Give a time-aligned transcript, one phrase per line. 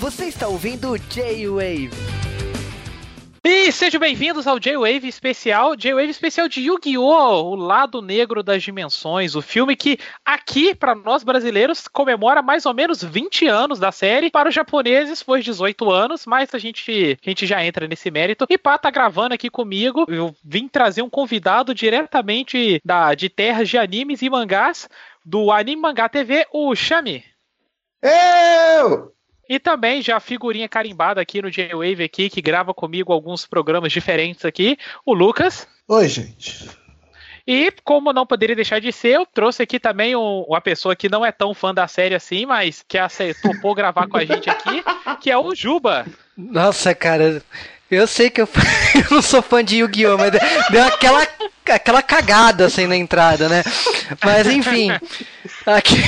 [0.00, 1.90] Você está ouvindo J-Wave.
[3.44, 7.50] E sejam bem-vindos ao J-Wave especial, J-Wave especial de Yu-Gi-Oh!
[7.50, 12.72] O Lado Negro das Dimensões, o filme que aqui, para nós brasileiros, comemora mais ou
[12.72, 17.28] menos 20 anos da série, para os japoneses foi 18 anos, mas a gente, a
[17.28, 18.46] gente já entra nesse mérito.
[18.48, 23.68] E Pá tá gravando aqui comigo, eu vim trazer um convidado diretamente da, de terras
[23.68, 24.88] de animes e mangás,
[25.24, 27.24] do Anime Mangá TV, o Shami.
[28.02, 29.12] Eu!
[29.48, 34.44] E também já figurinha carimbada aqui no J-Wave aqui, que grava comigo alguns programas diferentes
[34.44, 35.66] aqui, o Lucas.
[35.88, 36.70] Oi, gente.
[37.46, 41.08] E como não poderia deixar de ser, eu trouxe aqui também um, uma pessoa que
[41.08, 42.96] não é tão fã da série assim, mas que
[43.42, 44.82] topou gravar com a gente aqui,
[45.20, 46.06] que é o Juba.
[46.36, 47.42] Nossa, cara,
[47.94, 48.48] eu sei que eu,
[48.94, 50.32] eu não sou fã de Yu-Gi-Oh!, mas
[50.70, 51.26] deu aquela,
[51.66, 53.62] aquela cagada assim na entrada, né?
[54.24, 54.90] Mas enfim.
[55.66, 55.96] Aqui.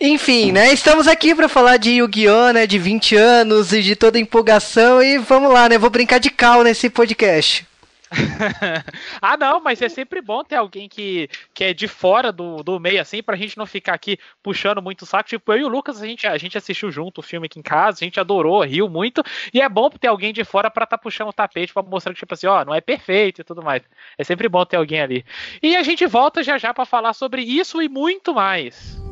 [0.00, 0.72] Enfim, né?
[0.72, 2.68] Estamos aqui para falar de Yu-Gi-Oh!, né?
[2.68, 5.02] De 20 anos e de toda empolgação.
[5.02, 5.76] E vamos lá, né?
[5.76, 7.66] Vou brincar de cal nesse podcast.
[9.20, 12.80] ah, não, mas é sempre bom ter alguém que, que é de fora do, do
[12.80, 15.28] meio, assim, pra gente não ficar aqui puxando muito o saco.
[15.28, 17.62] Tipo, eu e o Lucas, a gente, a gente assistiu junto o filme aqui em
[17.62, 20.96] casa, a gente adorou, riu muito, e é bom ter alguém de fora pra tá
[20.96, 23.82] puxando o tapete pra mostrar que, tipo assim, ó, não é perfeito e tudo mais.
[24.16, 25.24] É sempre bom ter alguém ali.
[25.62, 29.07] E a gente volta já já pra falar sobre isso e muito mais.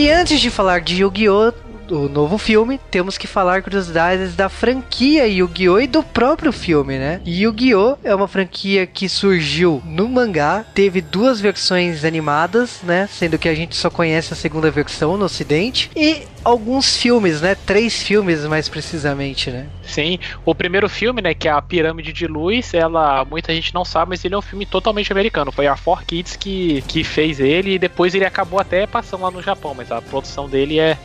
[0.00, 1.52] E antes de falar de Yu-Gi-Oh!
[1.90, 5.80] O novo filme, temos que falar curiosidades da franquia Yu-Gi-Oh!
[5.80, 7.20] e do próprio filme, né?
[7.26, 7.96] Yu-Gi-Oh!
[8.04, 13.08] é uma franquia que surgiu no mangá, teve duas versões animadas, né?
[13.10, 17.54] Sendo que a gente só conhece a segunda versão no ocidente, e alguns filmes, né?
[17.54, 19.66] Três filmes mais precisamente, né?
[19.82, 23.84] Sim, o primeiro filme, né, que é a Pirâmide de Luz, ela muita gente não
[23.84, 25.50] sabe, mas ele é um filme totalmente americano.
[25.50, 29.42] Foi a 4Kids que, que fez ele e depois ele acabou até passando lá no
[29.42, 30.98] Japão, mas a produção dele é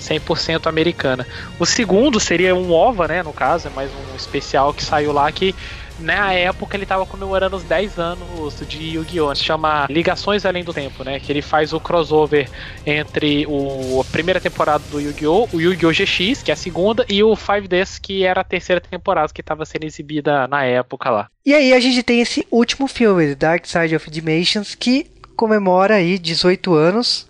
[0.00, 1.26] 100% americana.
[1.58, 5.30] O segundo seria um OVA, né, no caso, é mais um especial que saiu lá
[5.30, 5.54] que
[5.98, 9.34] na época ele estava comemorando os 10 anos de Yu-Gi-Oh!
[9.34, 11.20] Se chama Ligações Além do Tempo, né?
[11.20, 12.50] Que ele faz o crossover
[12.84, 15.48] entre o, a primeira temporada do Yu-Gi-Oh!
[15.52, 15.92] o Yu-Gi-Oh!
[15.92, 19.64] GX, que é a segunda, e o 5Ds, que era a terceira temporada que estava
[19.64, 21.28] sendo exibida na época lá.
[21.46, 25.06] E aí a gente tem esse último filme, Dark Side of Dimensions, que
[25.36, 27.28] comemora aí 18 anos,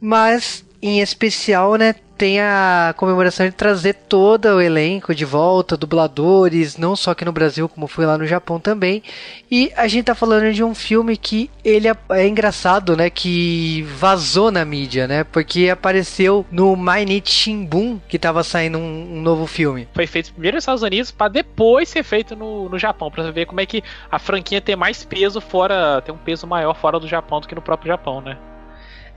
[0.00, 6.76] mas em especial, né, tem a comemoração de trazer todo o elenco de volta, dubladores,
[6.76, 9.02] não só aqui no Brasil, como foi lá no Japão também.
[9.50, 13.82] E a gente tá falando de um filme que ele é, é engraçado, né, que
[13.96, 19.46] vazou na mídia, né, porque apareceu no Mainichi Shimbun, que tava saindo um, um, novo
[19.46, 19.88] filme.
[19.94, 23.46] Foi feito primeiro nos Estados Unidos para depois ser feito no, no Japão, para ver
[23.46, 27.08] como é que a franquia tem mais peso fora, tem um peso maior fora do
[27.08, 28.36] Japão do que no próprio Japão, né?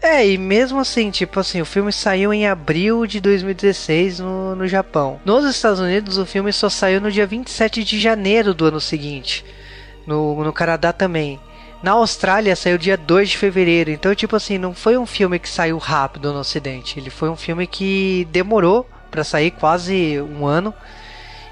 [0.01, 4.67] É, e mesmo assim, tipo assim, o filme saiu em abril de 2016 no, no
[4.67, 5.19] Japão.
[5.25, 9.44] Nos Estados Unidos, o filme só saiu no dia 27 de janeiro do ano seguinte.
[10.06, 11.39] No, no Canadá também.
[11.81, 13.91] Na Austrália saiu dia 2 de fevereiro.
[13.91, 17.00] Então, tipo assim, não foi um filme que saiu rápido no ocidente.
[17.00, 20.73] Ele foi um filme que demorou para sair quase um ano.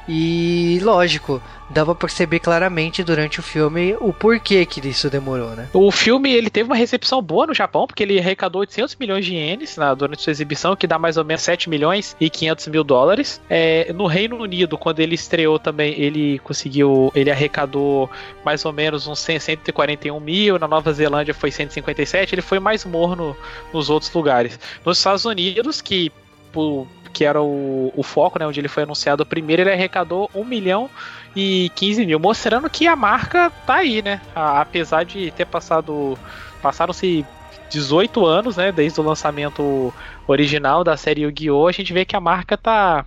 [0.08, 5.70] E lógico, dava pra perceber claramente durante o filme o porquê que isso demorou, né?
[5.74, 9.34] O filme ele teve uma recepção boa no Japão, porque ele arrecadou 800 milhões de
[9.34, 12.84] ienes na, durante sua exibição, que dá mais ou menos 7 milhões e 500 mil
[12.84, 13.42] dólares.
[13.50, 18.10] É, no Reino Unido, quando ele estreou também, ele conseguiu, ele arrecadou
[18.46, 23.36] mais ou menos uns 141 mil, na Nova Zelândia foi 157, ele foi mais morno
[23.74, 24.60] nos outros lugares.
[24.86, 26.12] Nos Estados Unidos, que
[26.52, 30.44] por que era o, o foco, né, onde ele foi anunciado primeiro, ele arrecadou 1
[30.44, 30.90] milhão
[31.36, 34.20] e 15 mil, mostrando que a marca tá aí, né?
[34.36, 36.18] A, apesar de ter passado.
[36.62, 37.26] Passaram-se
[37.70, 38.72] 18 anos, né?
[38.72, 39.94] Desde o lançamento
[40.28, 41.68] original da série Yu-Gi-Oh!
[41.68, 43.06] A gente vê que a marca tá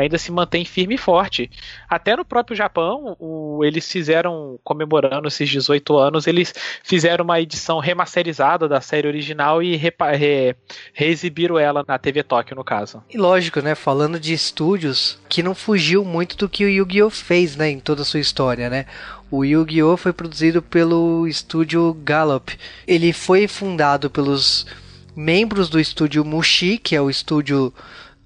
[0.00, 1.50] ainda se mantém firme e forte.
[1.88, 6.52] Até no próprio Japão, o, eles fizeram, comemorando esses 18 anos, eles
[6.82, 10.56] fizeram uma edição remasterizada da série original e re, re,
[10.92, 13.02] reexibiram ela na TV Tóquio, no caso.
[13.10, 13.74] E lógico, né?
[13.74, 17.10] Falando de estúdios que não fugiu muito do que o Yu-Gi-Oh!
[17.10, 17.70] fez, né?
[17.70, 18.86] Em toda a sua história, né?
[19.30, 19.96] O Yu-Gi-Oh!
[19.96, 22.50] foi produzido pelo estúdio Gallop.
[22.86, 24.66] Ele foi fundado pelos
[25.14, 27.72] membros do estúdio Mushi, que é o estúdio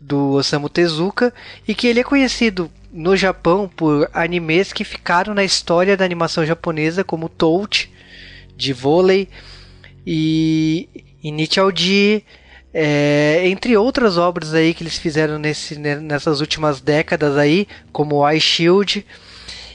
[0.07, 1.33] do Osamu Tezuka
[1.67, 6.45] e que ele é conhecido no Japão por animes que ficaram na história da animação
[6.45, 7.91] japonesa como Touch
[8.57, 9.29] de vôlei
[10.07, 10.89] e
[11.23, 12.23] Initial D,
[12.77, 18.41] É, entre outras obras aí que eles fizeram nesse, nessas últimas décadas aí, como Ice
[18.41, 19.07] Shield.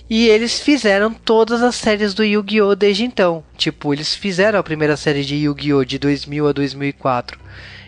[0.09, 2.75] E eles fizeram todas as séries do Yu-Gi-Oh!
[2.75, 3.43] desde então.
[3.55, 5.85] Tipo, eles fizeram a primeira série de Yu-Gi-Oh!
[5.85, 7.39] de 2000 a 2004.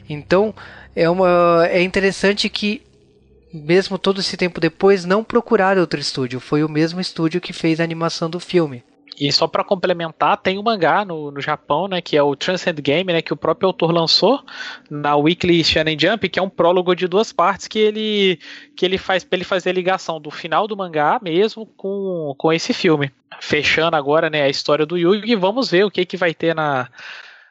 [0.08, 0.54] Então,
[0.96, 2.82] é, uma, é interessante que,
[3.54, 6.40] mesmo todo esse tempo depois, não procuraram outro estúdio.
[6.40, 8.84] Foi o mesmo estúdio que fez a animação do filme.
[9.20, 12.82] E só para complementar, tem um mangá no, no Japão, né, que é o Transcend
[12.82, 14.44] Game, né, que o próprio autor lançou
[14.90, 18.40] na Weekly Shonen Jump, que é um prólogo de duas partes que ele
[18.76, 22.52] que ele faz para ele fazer a ligação do final do mangá mesmo com, com
[22.52, 23.12] esse filme.
[23.40, 26.90] Fechando agora, né, a história do Yugi, vamos ver o que que vai ter na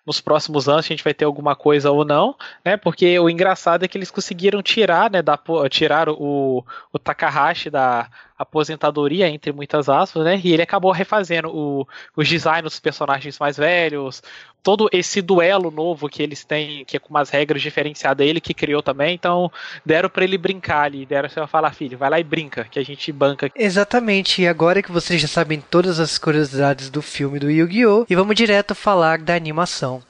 [0.06, 2.76] nos próximos anos a gente vai ter alguma coisa ou não, né?
[2.76, 5.38] Porque o engraçado é que eles conseguiram tirar, né, da,
[5.68, 8.08] tirar o, o Takahashi da
[8.40, 10.40] aposentadoria, entre muitas aspas, né?
[10.42, 14.22] E ele acabou refazendo o, os designs dos personagens mais velhos,
[14.62, 18.54] todo esse duelo novo que eles têm, que é com umas regras diferenciadas, ele que
[18.54, 19.52] criou também, então
[19.84, 22.82] deram para ele brincar ali, deram para falar, filho, vai lá e brinca, que a
[22.82, 23.50] gente banca.
[23.54, 28.06] Exatamente, e agora que vocês já sabem todas as curiosidades do filme do Yu-Gi-Oh!
[28.08, 30.02] e vamos direto falar da animação.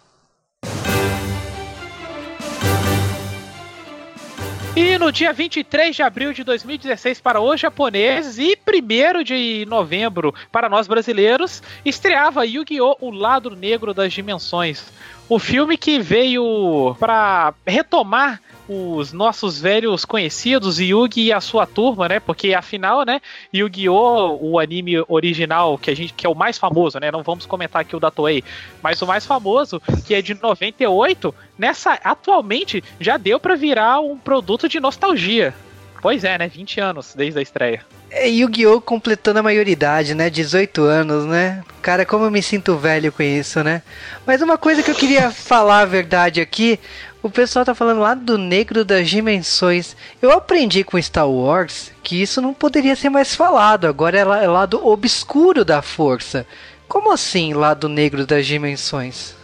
[4.82, 10.34] E no dia 23 de abril de 2016 para os japoneses e 1 de novembro
[10.50, 12.96] para nós brasileiros, estreava Yu-Gi-Oh!
[12.98, 14.90] O Lado Negro das Dimensões.
[15.30, 22.08] O filme que veio para retomar os nossos velhos conhecidos, Yugi e a sua turma,
[22.08, 22.18] né?
[22.18, 23.20] Porque afinal, né,
[23.54, 27.12] Yu-Gi-Oh, o anime original que a gente que é o mais famoso, né?
[27.12, 28.42] Não vamos comentar aqui o da Toei,
[28.82, 34.18] mas o mais famoso, que é de 98, nessa atualmente já deu para virar um
[34.18, 35.54] produto de nostalgia.
[36.02, 36.48] Pois é, né?
[36.48, 37.86] 20 anos desde a estreia.
[38.10, 38.80] É Yu-Gi-Oh!
[38.80, 40.28] completando a maioridade, né?
[40.28, 41.62] 18 anos, né?
[41.80, 43.82] Cara, como eu me sinto velho com isso, né?
[44.26, 46.80] Mas uma coisa que eu queria falar a verdade aqui,
[47.22, 49.96] o pessoal tá falando lá do negro das dimensões.
[50.20, 53.86] Eu aprendi com Star Wars que isso não poderia ser mais falado.
[53.86, 56.44] Agora é, lá, é lado obscuro da força.
[56.88, 59.34] Como assim lado negro das dimensões?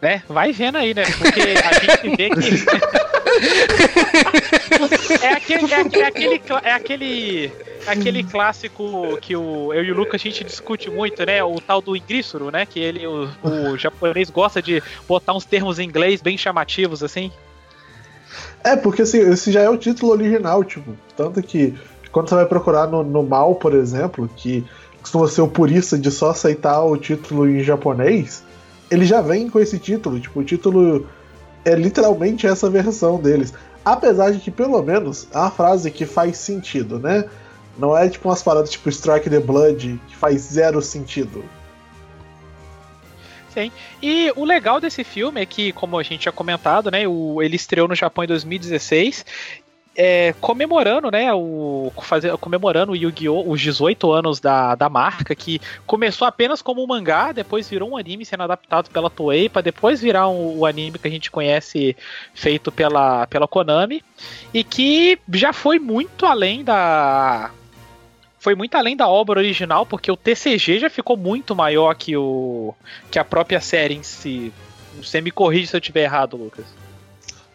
[0.00, 1.04] É, vai vendo aí, né?
[1.18, 2.64] Porque a gente vê que.
[5.22, 5.72] é aquele.
[5.72, 7.52] É aquele, é aquele, é aquele
[7.86, 11.42] aquele clássico que o, eu e o Lucas a gente discute muito, né?
[11.42, 12.66] O tal do Ingrísuro, né?
[12.66, 17.30] Que ele, o, o japonês gosta de botar uns termos em inglês bem chamativos, assim.
[18.64, 21.74] É, porque assim, esse já é o título original, tipo, tanto que
[22.10, 24.64] quando você vai procurar no, no mal, por exemplo, que
[25.00, 28.44] costuma ser o purista de só aceitar o título em japonês,
[28.90, 31.06] ele já vem com esse título, tipo, o título
[31.64, 33.52] é literalmente essa versão deles.
[33.84, 37.28] Apesar de que, pelo menos, é uma frase que faz sentido, né?
[37.78, 41.44] Não é tipo umas paradas tipo Strike the Blood, que faz zero sentido.
[43.52, 43.70] Sim.
[44.00, 47.56] E o legal desse filme é que, como a gente tinha comentado, né, o, ele
[47.56, 49.26] estreou no Japão em 2016
[49.94, 53.50] é, comemorando, né, o, fazer, comemorando o Yu-Gi-Oh!
[53.50, 57.96] os 18 anos da, da marca, que começou apenas como um mangá, depois virou um
[57.96, 61.96] anime sendo adaptado pela Toei, para depois virar um, o anime que a gente conhece
[62.34, 64.02] feito pela, pela Konami,
[64.52, 67.50] e que já foi muito além da,
[68.42, 72.74] foi muito além da obra original, porque o TCG já ficou muito maior que, o,
[73.10, 74.52] que a própria série em si.
[74.96, 76.81] Você me corrige se eu estiver errado, Lucas.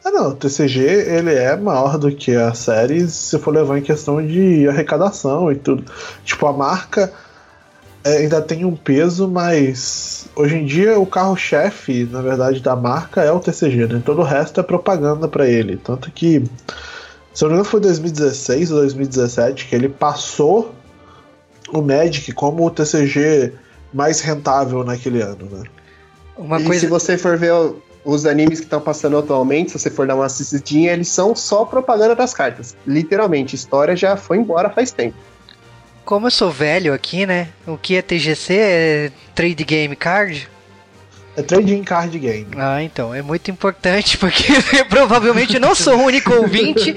[0.03, 3.81] Ah, não, o TCG ele é maior do que a série se for levar em
[3.81, 5.83] questão de arrecadação e tudo.
[6.23, 7.11] Tipo, a marca
[8.03, 13.21] é, ainda tem um peso, mas hoje em dia o carro-chefe, na verdade, da marca
[13.21, 14.01] é o TCG, né?
[14.05, 15.75] Todo o resto é propaganda para ele.
[15.75, 16.41] Tanto que,
[17.33, 20.73] se eu não me engano, foi 2016 ou 2017 que ele passou
[21.73, 23.53] o Magic como o TCG
[23.93, 25.63] mais rentável naquele ano, né?
[26.37, 26.79] Uma e coisa...
[26.81, 27.53] se você for ver
[28.07, 31.65] os animes que estão passando atualmente, se você for dar uma assistidinha, eles são só
[31.65, 32.73] propaganda das cartas.
[32.87, 35.17] Literalmente, história já foi embora faz tempo.
[36.05, 37.49] Como eu sou velho aqui, né?
[37.67, 38.53] O que é TGC?
[38.53, 40.49] É Trade Game Card?
[41.35, 42.47] É Trading Card Game.
[42.55, 43.13] Ah, então.
[43.13, 44.53] É muito importante porque
[44.89, 46.95] provavelmente não sou o único ouvinte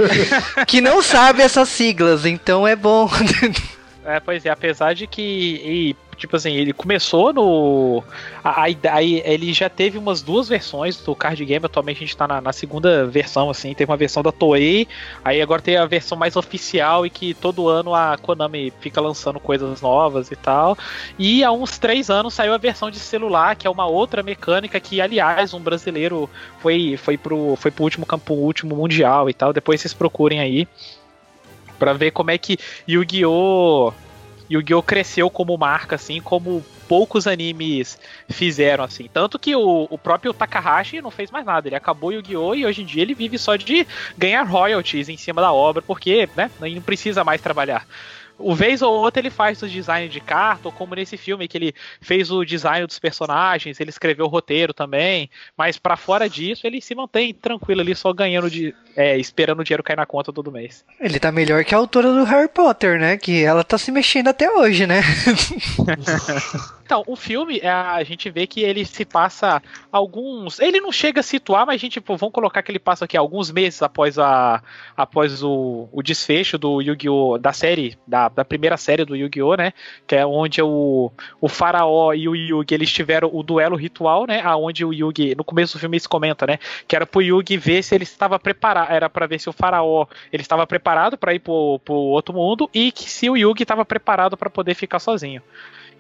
[0.67, 2.25] que não sabe essas siglas.
[2.25, 3.11] Então é bom
[4.03, 5.23] É, pois é, apesar de que,
[5.63, 8.05] e, tipo assim, ele começou no.
[8.45, 12.41] Aí ele já teve umas duas versões do card game, atualmente a gente tá na,
[12.41, 14.87] na, segunda versão, assim, teve uma versão da Toei,
[15.25, 19.41] aí agora tem a versão mais oficial e que todo ano a Konami fica lançando
[19.41, 20.77] coisas novas e tal.
[21.19, 24.79] E há uns três anos saiu a versão de celular, que é uma outra mecânica
[24.79, 26.29] que, aliás, um brasileiro
[26.61, 29.53] foi, foi, pro, foi pro último campo, último mundial e tal.
[29.53, 30.69] Depois vocês procurem aí
[31.79, 34.10] para ver como é que Yu-Gi-Oh!
[34.51, 34.83] Yu-Gi-Oh!
[34.83, 39.09] cresceu como marca, assim, como poucos animes fizeram, assim.
[39.13, 41.69] Tanto que o, o próprio Takahashi não fez mais nada.
[41.69, 42.55] Ele acabou Yu-Gi-Oh!
[42.55, 43.87] e hoje em dia ele vive só de
[44.19, 47.87] ganhar royalties em cima da obra, porque, né, não precisa mais trabalhar
[48.41, 51.57] o vez ou outra ele faz o design de carta, ou como nesse filme que
[51.57, 56.67] ele fez o design dos personagens, ele escreveu o roteiro também, mas para fora disso
[56.67, 58.75] ele se mantém tranquilo ali, só ganhando de.
[58.97, 60.85] É, esperando o dinheiro cair na conta todo mês.
[60.99, 63.17] Ele tá melhor que a autora do Harry Potter, né?
[63.17, 65.01] Que ela tá se mexendo até hoje, né?
[66.91, 70.59] Então, o filme, é, a gente vê que ele se passa alguns.
[70.59, 73.17] Ele não chega a situar, mas a gente, tipo, vamos colocar que ele passa aqui
[73.17, 74.61] alguns meses após, a,
[74.97, 77.39] após o, o desfecho do Yu-Gi-Oh!
[77.39, 79.51] da série, da, da primeira série do Yu-Gi-Oh!
[79.57, 79.73] né?
[80.07, 81.11] Que é onde o,
[81.41, 84.41] o Faraó e o Yugi eles tiveram o duelo ritual, né?
[84.43, 86.59] Aonde o Yugi, no começo do filme isso comenta, né?
[86.87, 90.07] Que era pro Yugi ver se ele estava preparado, era para ver se o Faraó
[90.33, 93.85] ele estava preparado para ir pro, pro outro mundo e que se o Yugi estava
[93.85, 95.43] preparado para poder ficar sozinho.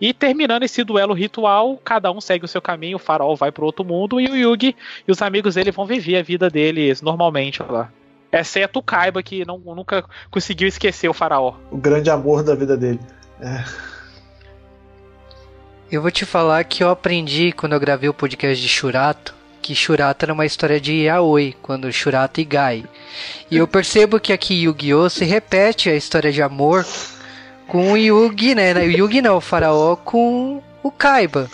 [0.00, 3.64] E terminando esse duelo ritual, cada um segue o seu caminho, o farol vai para
[3.64, 4.74] outro mundo e o Yugi
[5.06, 7.92] e os amigos dele vão viver a vida deles normalmente lá.
[8.32, 11.54] Exceto o Kaiba, que não, nunca conseguiu esquecer o faraó.
[11.70, 13.00] O grande amor da vida dele.
[13.40, 13.64] É.
[15.90, 19.74] Eu vou te falar que eu aprendi quando eu gravei o podcast de Shurato que
[19.74, 22.84] Shurato era uma história de yaoi, quando Shurato e Gai.
[23.50, 25.08] E eu percebo que aqui Yu-Gi-Oh!
[25.08, 26.86] se repete a história de amor
[27.66, 28.72] com o Yugi, né?
[28.74, 31.48] O Yugi não, o faraó com o Kaiba.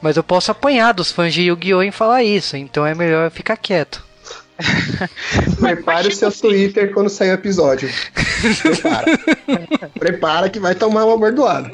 [0.00, 1.82] Mas eu posso apanhar dos fãs de Yu-Gi-Oh!
[1.82, 4.03] em falar isso, então é melhor ficar quieto.
[5.58, 6.40] Prepare o seu assim.
[6.40, 7.88] Twitter quando sair o episódio.
[8.62, 9.18] Prepara.
[9.98, 11.70] Prepara que vai tomar uma bordoada.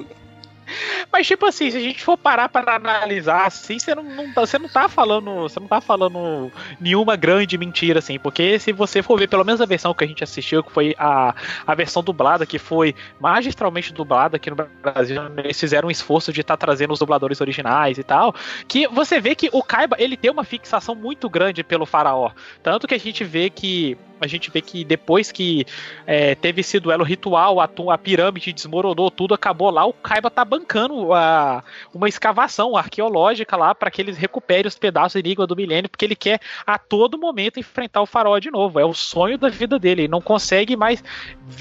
[1.12, 4.40] Mas, tipo assim, se a gente for parar para analisar assim, você não, não, tá,
[4.40, 5.42] você não tá falando.
[5.42, 6.50] Você não tá falando
[6.80, 8.18] nenhuma grande mentira, assim.
[8.18, 10.94] Porque se você for ver, pelo menos a versão que a gente assistiu, que foi
[10.98, 11.34] a,
[11.66, 16.40] a versão dublada, que foi magistralmente dublada aqui no Brasil, eles fizeram um esforço de
[16.40, 18.34] estar tá trazendo os dubladores originais e tal.
[18.68, 22.30] Que você vê que o Kaiba, ele tem uma fixação muito grande pelo faraó.
[22.62, 25.64] Tanto que a gente vê que a gente vê que depois que
[26.06, 30.44] é, teve esse duelo ritual, a, a, pirâmide desmoronou, tudo acabou lá, o Kaiba tá
[30.44, 35.56] bancando a, uma escavação arqueológica lá para que eles recuperem os pedaços do Enigma do
[35.56, 38.78] Milênio, porque ele quer a todo momento enfrentar o farol de novo.
[38.78, 40.02] É o sonho da vida dele.
[40.02, 41.02] Ele não consegue mais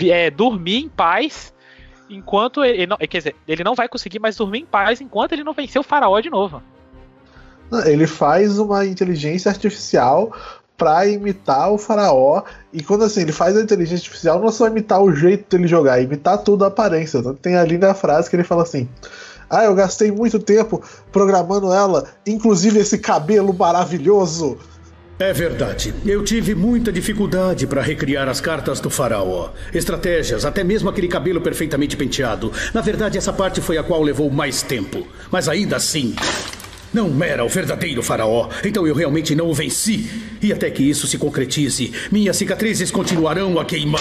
[0.01, 1.53] é, dormir em paz
[2.09, 5.43] enquanto ele, não, quer dizer, ele não vai conseguir mais dormir em paz enquanto ele
[5.43, 6.61] não vencer o faraó de novo.
[7.85, 10.33] Ele faz uma inteligência artificial
[10.79, 12.41] pra imitar o faraó.
[12.73, 15.67] E quando assim, ele faz a inteligência artificial, não é só imitar o jeito dele
[15.67, 17.19] jogar, é imitar tudo a aparência.
[17.19, 18.89] Então, tem a linda frase que ele fala assim.
[19.49, 20.81] Ah, eu gastei muito tempo
[21.11, 24.57] programando ela, inclusive esse cabelo maravilhoso.
[25.17, 25.93] É verdade.
[26.05, 29.49] Eu tive muita dificuldade para recriar as cartas do faraó.
[29.73, 32.53] Estratégias, até mesmo aquele cabelo perfeitamente penteado.
[32.73, 35.05] Na verdade, essa parte foi a qual levou mais tempo.
[35.29, 36.15] Mas ainda assim,
[36.93, 40.09] não era o verdadeiro faraó, então eu realmente não o venci.
[40.41, 43.99] E até que isso se concretize, minhas cicatrizes continuarão a queimar.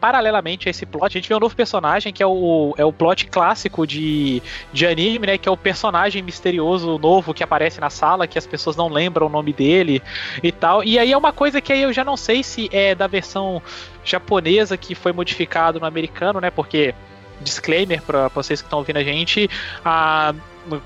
[0.00, 2.92] Paralelamente a esse plot, a gente vê um novo personagem que é o, é o
[2.92, 4.40] plot clássico de,
[4.72, 5.38] de anime, né?
[5.38, 9.26] Que é o personagem misterioso novo que aparece na sala, que as pessoas não lembram
[9.26, 10.00] o nome dele
[10.40, 10.84] e tal.
[10.84, 13.60] E aí é uma coisa que eu já não sei se é da versão
[14.04, 16.48] japonesa que foi modificado no americano, né?
[16.48, 16.94] Porque
[17.40, 19.48] disclaimer para vocês que estão ouvindo a gente.
[19.84, 20.34] A,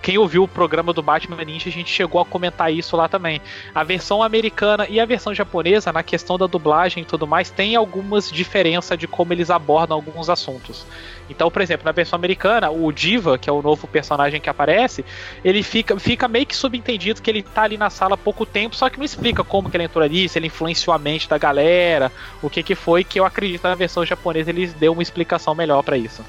[0.00, 3.40] quem ouviu o programa do Batman Ninja, a gente chegou a comentar isso lá também.
[3.74, 7.74] A versão americana e a versão japonesa, na questão da dublagem e tudo mais, tem
[7.74, 10.86] algumas diferenças de como eles abordam alguns assuntos.
[11.28, 15.04] Então, por exemplo, na versão americana, o Diva, que é o novo personagem que aparece,
[15.44, 18.76] ele fica, fica meio que subentendido que ele tá ali na sala há pouco tempo,
[18.76, 21.38] só que não explica como que ele entrou ali, se ele influenciou a mente da
[21.38, 25.54] galera, o que que foi, que eu acredito na versão japonesa eles deu uma explicação
[25.54, 26.22] melhor para isso.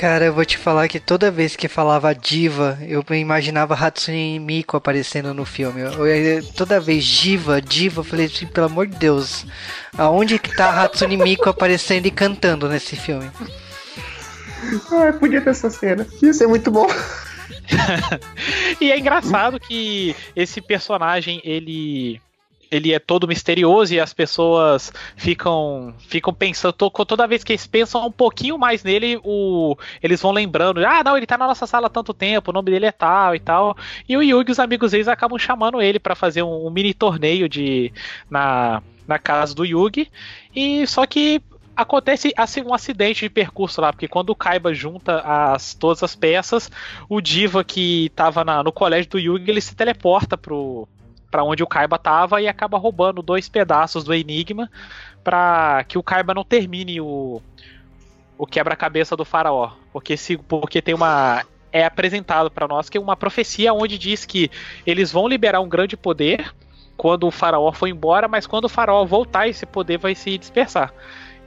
[0.00, 4.74] Cara, eu vou te falar que toda vez que falava diva, eu imaginava Hatsune Miku
[4.74, 5.82] aparecendo no filme.
[5.82, 9.44] Eu, eu, toda vez diva, diva, eu falei assim, pelo amor de Deus,
[9.98, 13.30] aonde que tá Hatsune Miku aparecendo e cantando nesse filme?
[14.90, 16.06] Ah, podia ter essa cena.
[16.22, 16.86] Ia ser muito bom.
[18.80, 22.18] e é engraçado que esse personagem, ele
[22.70, 28.06] ele é todo misterioso e as pessoas ficam ficam pensando toda vez que eles pensam
[28.06, 31.88] um pouquinho mais nele, o, eles vão lembrando, ah, não, ele tá na nossa sala
[31.88, 33.76] há tanto tempo, o nome dele é tal e tal.
[34.08, 36.94] E o Yugi e os amigos deles acabam chamando ele para fazer um, um, mini
[36.94, 37.92] torneio de
[38.28, 40.10] na, na casa do Yugi.
[40.54, 41.42] E só que
[41.76, 46.14] acontece assim, um acidente de percurso lá, porque quando o Kaiba junta as, todas as
[46.14, 46.70] peças,
[47.08, 50.86] o Diva que estava no colégio do Yugi, ele se teleporta pro,
[51.30, 54.70] para onde o Kaiba tava e acaba roubando dois pedaços do Enigma
[55.22, 57.40] para que o Kaiba não termine o,
[58.36, 59.72] o quebra-cabeça do faraó.
[59.92, 61.44] Porque, se, porque tem uma.
[61.72, 64.50] É apresentado para nós que é uma profecia onde diz que
[64.84, 66.52] eles vão liberar um grande poder
[66.96, 70.92] quando o faraó for embora, mas quando o faraó voltar, esse poder vai se dispersar.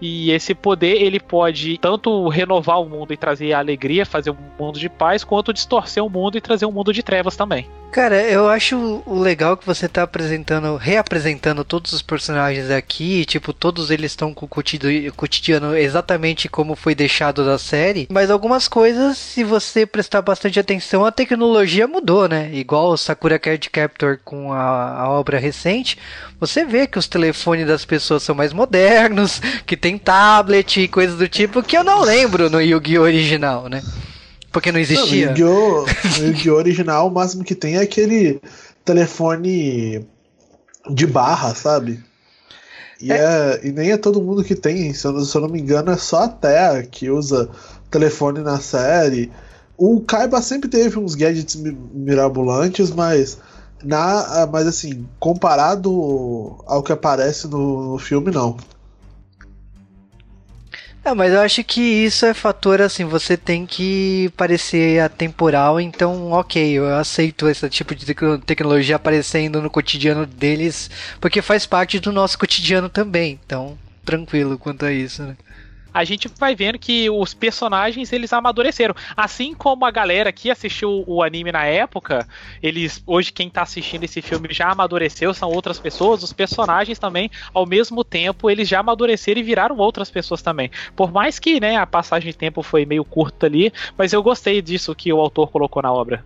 [0.01, 4.79] E esse poder ele pode tanto renovar o mundo e trazer alegria, fazer um mundo
[4.79, 7.69] de paz, quanto distorcer o mundo e trazer um mundo de trevas também.
[7.93, 13.53] Cara, eu acho o legal que você tá apresentando, reapresentando todos os personagens aqui, tipo,
[13.53, 19.15] todos eles estão com o cotidiano exatamente como foi deixado da série, mas algumas coisas,
[19.15, 22.49] se você prestar bastante atenção, a tecnologia mudou, né?
[22.51, 25.99] Igual o Sakura Card Captor com a, a obra recente,
[26.39, 31.15] você vê que os telefones das pessoas são mais modernos, que tem tablet e coisas
[31.15, 33.03] do tipo que eu não lembro no Yu-Gi-Oh!
[33.03, 33.83] original, né?
[34.53, 35.25] Porque não existia.
[35.25, 35.85] Não, Yu-Gi-Oh!
[36.45, 38.39] Yu original, o máximo que tem é aquele
[38.85, 40.05] telefone
[40.89, 41.99] de barra, sabe?
[43.01, 43.15] E, é.
[43.15, 45.91] é e nem é todo mundo que tem, se eu, se eu não me engano,
[45.91, 47.49] é só a Terra que usa
[47.89, 49.31] telefone na série.
[49.75, 53.39] O Kaiba sempre teve uns gadgets mirabolantes, mas
[53.83, 58.55] na, mas assim, comparado ao que aparece no, no filme, não.
[61.05, 66.31] É, mas eu acho que isso é fator assim, você tem que parecer atemporal, então
[66.31, 68.05] ok, eu aceito esse tipo de
[68.45, 74.85] tecnologia aparecendo no cotidiano deles, porque faz parte do nosso cotidiano também, então tranquilo quanto
[74.85, 75.35] a isso, né?
[75.93, 78.95] A gente vai vendo que os personagens eles amadureceram.
[79.15, 82.27] Assim como a galera que assistiu o anime na época,
[82.61, 87.29] eles hoje quem tá assistindo esse filme já amadureceu, são outras pessoas, os personagens também,
[87.53, 90.71] ao mesmo tempo, eles já amadureceram e viraram outras pessoas também.
[90.95, 94.61] Por mais que, né, a passagem de tempo foi meio curta ali, mas eu gostei
[94.61, 96.23] disso que o autor colocou na obra.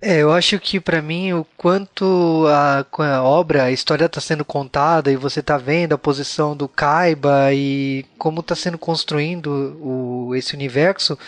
[0.00, 4.44] É, eu acho que para mim o quanto a, a, obra, a história está sendo
[4.44, 9.48] contada e você está vendo a posição do Kaiba e como está sendo construindo
[9.80, 11.18] o, esse universo,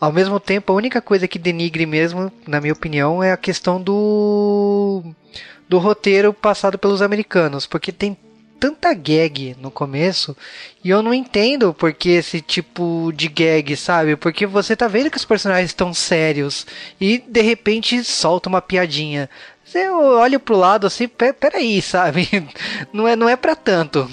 [0.00, 3.80] ao mesmo tempo a única coisa que denigre mesmo, na minha opinião, é a questão
[3.80, 5.04] do
[5.68, 8.16] do roteiro passado pelos americanos, porque tem
[8.58, 10.36] tanta gag no começo
[10.82, 14.16] e eu não entendo porque esse tipo de gag, sabe?
[14.16, 16.66] Porque você tá vendo que os personagens estão sérios
[17.00, 19.28] e de repente solta uma piadinha.
[19.64, 22.28] Você olha pro lado assim, peraí, sabe?
[22.92, 24.08] Não é, não é pra tanto.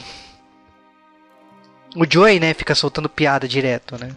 [1.95, 4.09] O Joey, né, fica soltando piada direto, né?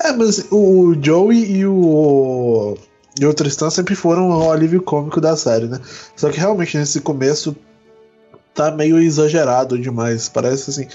[0.00, 2.76] É, mas o Joey e o.
[3.18, 5.80] E o Tristan sempre foram o alívio cômico da série, né?
[6.16, 7.56] Só que realmente nesse começo
[8.54, 10.28] tá meio exagerado demais.
[10.28, 10.88] Parece assim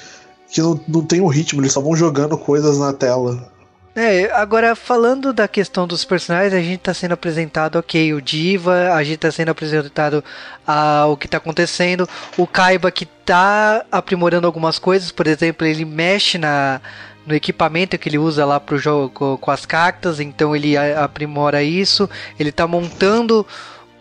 [0.50, 3.50] que não, não tem um ritmo, eles só vão jogando coisas na tela.
[3.96, 8.94] É, agora falando da questão dos personagens, a gente tá sendo apresentado, ok, o Diva,
[8.94, 10.24] a gente tá sendo apresentado
[10.66, 15.86] a, o que tá acontecendo, o Kaiba que tá aprimorando algumas coisas, por exemplo, ele
[15.86, 16.80] mexe na,
[17.26, 22.10] no equipamento que ele usa lá pro jogo com as cartas, então ele aprimora isso,
[22.40, 23.46] ele tá montando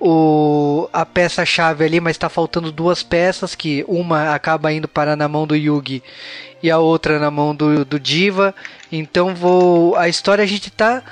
[0.01, 5.29] o, a peça-chave ali, mas está faltando duas peças, que uma acaba indo para na
[5.29, 6.03] mão do Yugi
[6.63, 8.55] e a outra na mão do, do Diva.
[8.91, 9.97] Então vou.
[9.97, 11.03] A história a gente está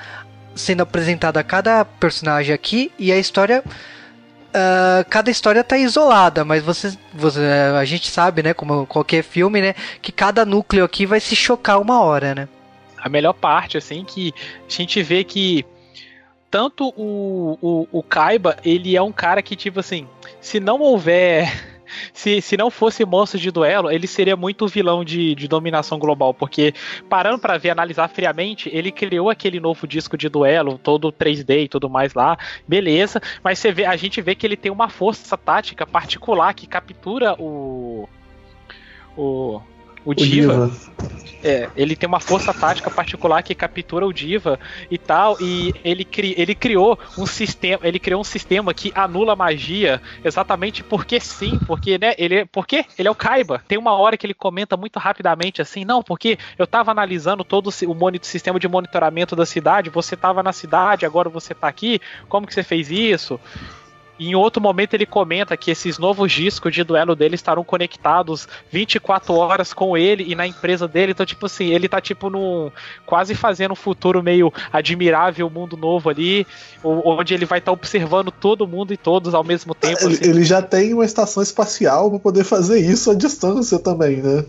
[0.55, 3.63] sendo apresentada a cada personagem aqui e a história.
[3.67, 7.41] Uh, cada história está isolada, mas você, você,
[7.79, 11.79] a gente sabe, né, como qualquer filme, né, que cada núcleo aqui vai se chocar
[11.79, 12.49] uma hora, né?
[12.97, 14.33] A melhor parte, assim, que
[14.67, 15.63] a gente vê que
[16.51, 20.07] tanto o, o, o Kaiba, ele é um cara que, tipo assim,
[20.41, 21.47] se não houver.
[22.13, 26.35] Se, se não fosse monstro de duelo, ele seria muito vilão de, de dominação global,
[26.35, 26.75] porque
[27.09, 31.69] parando para ver, analisar friamente, ele criou aquele novo disco de duelo, todo 3D e
[31.69, 35.37] tudo mais lá, beleza, mas você vê, a gente vê que ele tem uma força
[35.39, 38.09] tática particular que captura o.
[39.17, 39.63] O,
[40.07, 40.71] o Diva.
[41.45, 44.59] É, ele tem uma força tática particular que captura o Diva
[44.91, 49.35] e tal, e ele, cri, ele criou um sistema, ele criou um sistema que anula
[49.35, 53.63] a magia exatamente porque sim, porque, né, ele, porque ele é o Kaiba.
[53.69, 57.71] Tem uma hora que ele comenta muito rapidamente assim, não, porque eu tava analisando todo
[57.87, 62.01] o monitor, sistema de monitoramento da cidade, você tava na cidade, agora você tá aqui,
[62.29, 63.39] como que você fez isso?
[64.19, 69.35] Em outro momento ele comenta que esses novos discos de duelo dele estarão conectados 24
[69.35, 71.13] horas com ele e na empresa dele.
[71.13, 72.71] Então, tipo assim, ele tá tipo num.
[73.05, 76.47] quase fazendo um futuro meio admirável, mundo novo ali,
[76.83, 80.05] onde ele vai estar tá observando todo mundo e todos ao mesmo tempo.
[80.05, 80.31] Ele, assim.
[80.31, 84.45] ele já tem uma estação espacial para poder fazer isso à distância também, né?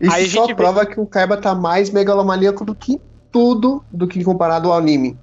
[0.00, 0.94] Isso Aí só prova vê...
[0.94, 3.00] que o Kaiba tá mais megalomaníaco do que
[3.32, 5.16] tudo do que comparado ao anime.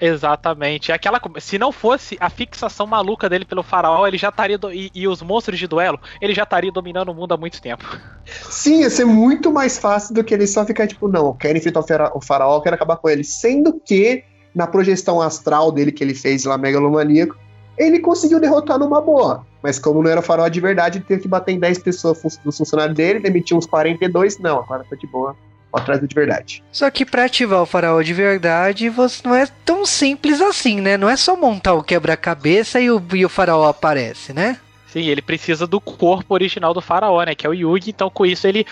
[0.00, 0.92] Exatamente.
[0.92, 4.58] Aquela, se não fosse a fixação maluca dele pelo faraó, ele já estaria.
[4.72, 7.84] E, e, os monstros de duelo, ele já estaria dominando o mundo há muito tempo.
[8.24, 11.58] Sim, ia ser muito mais fácil do que ele só ficar tipo, não, eu quero
[11.58, 11.80] enfrentar
[12.14, 13.24] o faraó, eu quero acabar com ele.
[13.24, 17.36] Sendo que, na projeção astral dele que ele fez lá, megalomaníaco,
[17.76, 19.44] ele conseguiu derrotar numa boa.
[19.62, 22.56] Mas como não era faraó de verdade, ele teve que bater em 10 pessoas dos
[22.56, 24.38] funcionários dele, demitiu uns 42.
[24.38, 25.34] Não, agora foi de boa
[25.74, 26.62] atrás do de verdade.
[26.70, 30.96] Só que para ativar o faraó de verdade, você não é tão simples assim, né?
[30.96, 34.58] Não é só montar o quebra-cabeça e o, e o faraó aparece, né?
[34.94, 37.34] Sim, ele precisa do corpo original do faraó, né?
[37.34, 37.90] Que é o Yugi.
[37.90, 38.64] Então, com isso, ele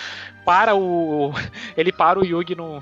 [0.44, 1.32] para o.
[1.76, 2.80] Ele para o Yugi no.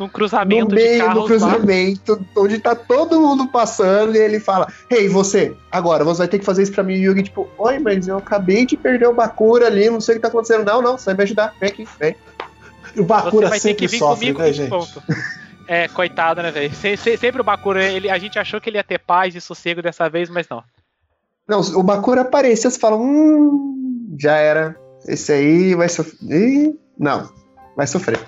[0.00, 2.42] Num cruzamento no meio de carros do cruzamento, lá.
[2.42, 6.44] onde tá todo mundo passando, e ele fala: Hey, você, agora, você vai ter que
[6.44, 6.94] fazer isso pra mim.
[6.94, 10.14] E o Yugi, tipo, oi, mas eu acabei de perder o Bakura ali, não sei
[10.14, 10.64] o que tá acontecendo.
[10.64, 12.16] Não, não, você vai me ajudar, vem aqui, vem.
[12.96, 14.70] O Bakura sempre ter que vir sofre, comigo né, gente?
[14.70, 15.02] Ponto.
[15.66, 16.72] É, coitado, né, velho?
[17.18, 20.08] Sempre o Bakura, ele, a gente achou que ele ia ter paz e sossego dessa
[20.08, 20.64] vez, mas não.
[21.46, 24.76] Não, o Bakura apareceu, você fala, hum, já era.
[25.06, 26.74] Esse aí vai sofrer.
[26.98, 27.30] Não,
[27.76, 28.18] vai sofrer.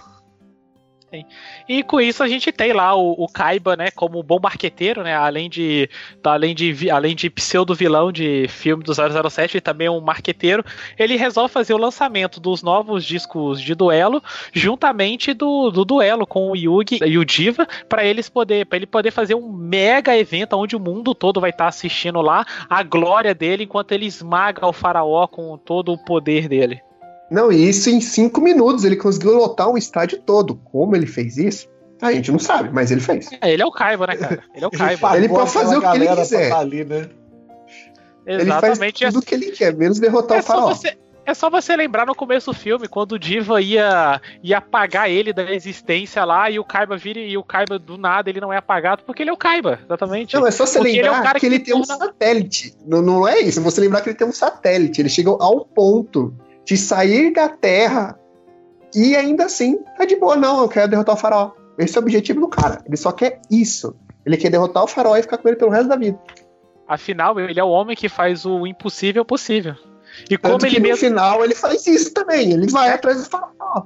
[1.69, 5.15] E com isso a gente tem lá o, o Kaiba, né, como bom marqueteiro, né,
[5.15, 5.89] além de
[6.23, 10.65] além de além de pseudo vilão de filme do 007 e também um marqueteiro,
[10.97, 16.51] ele resolve fazer o lançamento dos novos discos de duelo juntamente do, do duelo com
[16.51, 20.57] o Yugi e o Diva para eles poder para ele poder fazer um mega evento
[20.57, 24.67] onde o mundo todo vai estar tá assistindo lá a glória dele enquanto ele esmaga
[24.67, 26.81] o faraó com todo o poder dele.
[27.31, 28.85] Não, e isso em cinco minutos.
[28.85, 30.57] Ele conseguiu lotar um estádio todo.
[30.57, 31.69] Como ele fez isso?
[32.03, 33.29] A gente não sabe, mas ele fez.
[33.41, 34.43] É, ele é o Kaiba, né, cara?
[34.55, 35.17] Ele é o Kaiba.
[35.17, 36.49] ele pode fazer o que ele quiser.
[36.49, 37.09] Tá ali, né?
[38.27, 39.03] Exatamente.
[39.03, 40.69] Ele faz tudo o que ele quer, menos derrotar é o faraó.
[40.69, 45.11] Você, é só você lembrar no começo do filme, quando o Diva ia, ia apagar
[45.11, 48.53] ele da existência lá, e o Kaiba vira e o Kaiba do nada ele não
[48.53, 50.35] é apagado, porque ele é o Kaiba, exatamente.
[50.35, 52.75] Não, é só você porque lembrar ele é um que, que, ele tem um satélite.
[52.87, 55.01] Não, não é isso, é você lembrar que ele tem um satélite.
[55.01, 56.35] Ele chegou ao ponto
[56.65, 58.19] de sair da Terra
[58.95, 61.53] e ainda assim tá de boa, não, eu quero derrotar o faraó.
[61.79, 62.83] Esse é o objetivo do cara.
[62.87, 63.97] Ele só quer isso.
[64.27, 66.19] Ele quer derrotar o faraó e ficar com ele pelo resto da vida.
[66.87, 69.75] Afinal, ele é o homem que faz o impossível possível.
[70.29, 70.95] E Tanto como ele mesmo...
[70.95, 72.53] no final ele faz isso também.
[72.53, 73.85] Ele vai atrás do faraó.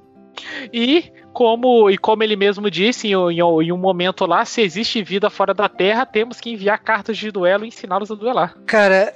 [0.73, 5.03] E como, e como ele mesmo disse em, em, em, um momento lá, se existe
[5.03, 8.55] vida fora da Terra, temos que enviar cartas de duelo e ensiná-los a duelar.
[8.65, 9.13] Cara,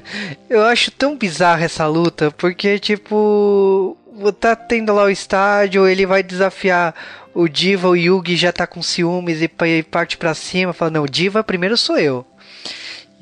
[0.50, 3.96] eu acho tão bizarra essa luta, porque, tipo,
[4.38, 6.94] tá tendo lá o estádio, ele vai desafiar
[7.34, 9.48] o Diva, o Yugi já tá com ciúmes e
[9.82, 12.26] parte pra cima, fala, não, Diva primeiro sou eu.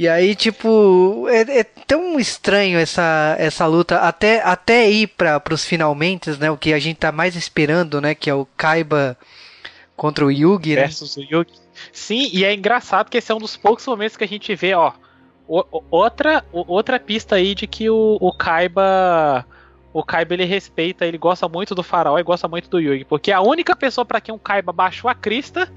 [0.00, 5.62] E aí, tipo, é, é, tão estranho essa, essa luta, até, até ir para os
[5.62, 6.50] finalmente, né?
[6.50, 8.14] O que a gente tá mais esperando, né?
[8.14, 9.14] Que é o Kaiba
[9.94, 10.84] contra o Yugi, né?
[10.84, 11.52] Versus o Yugi.
[11.92, 14.72] Sim, e é engraçado que esse é um dos poucos momentos que a gente vê,
[14.72, 14.92] ó.
[15.46, 19.44] outra, outra pista aí de que o, o Kaiba.
[19.92, 23.04] O Kaiba ele respeita, ele gosta muito do faraó e gosta muito do Yugi.
[23.04, 25.70] Porque a única pessoa para quem o Kaiba baixou a crista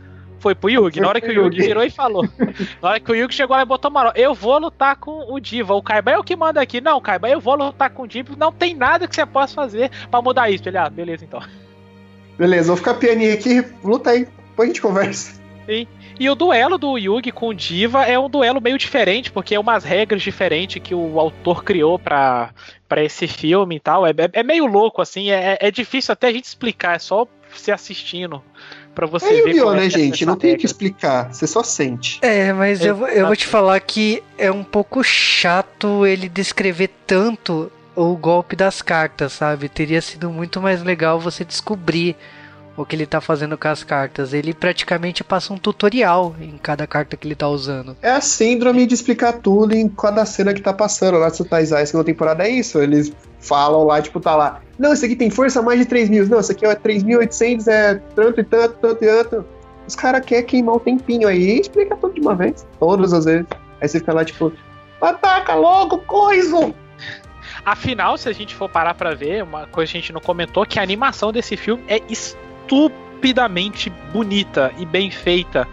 [0.44, 1.00] foi pro Yugi.
[1.00, 2.28] Na hora que o Yugi virou e falou.
[2.82, 5.40] Na hora que o Yugi chegou lá e botou uma eu vou lutar com o
[5.40, 5.74] Diva.
[5.74, 6.82] O Kaiba é o que manda aqui.
[6.82, 8.36] Não, Kaiba, eu vou lutar com o Diva.
[8.38, 10.68] Não tem nada que você possa fazer pra mudar isso.
[10.68, 11.42] Ele, ah, beleza então.
[12.38, 13.66] Beleza, vou ficar pianinho aqui.
[13.82, 14.28] Luta aí.
[14.50, 15.42] Depois a gente conversa.
[15.66, 15.88] Sim.
[16.20, 19.60] E o duelo do Yugi com o Diva é um duelo meio diferente, porque é
[19.60, 22.54] umas regras diferentes que o autor criou para
[22.98, 24.06] esse filme e tal.
[24.06, 27.26] É, é, é meio louco, assim, é, é difícil até a gente explicar, é só
[27.56, 28.44] se assistindo
[28.94, 29.50] para você é ver.
[29.50, 30.26] Yu-Gi-Oh, né, é gente?
[30.26, 32.20] Não tem o que explicar, você só sente.
[32.22, 36.90] É, mas é, eu, eu vou te falar que é um pouco chato ele descrever
[37.06, 39.70] tanto o golpe das cartas, sabe?
[39.70, 42.16] Teria sido muito mais legal você descobrir
[42.76, 44.34] o que ele tá fazendo com as cartas.
[44.34, 47.96] Ele praticamente passa um tutorial em cada carta que ele tá usando.
[48.02, 51.18] É a síndrome de explicar tudo em cada cena que tá passando.
[51.18, 52.80] Lá no Taizai, segunda temporada é isso.
[52.80, 54.62] Eles falam lá, tipo, tá lá.
[54.78, 56.28] Não, esse aqui tem força mais de 3 mil.
[56.28, 59.46] Não, esse aqui é 3.800, é tanto e tanto, tanto e tanto.
[59.88, 62.66] Os caras querem queimar um tempinho aí e explica tudo de uma vez.
[62.80, 63.46] Todas as vezes.
[63.82, 64.52] Aí você fica lá, tipo,
[65.02, 66.74] ataca logo, coisa!
[67.66, 70.66] Afinal, se a gente for parar pra ver, uma coisa que a gente não comentou,
[70.66, 72.02] que a animação desse filme é
[72.64, 75.68] estupidamente bonita e bem feita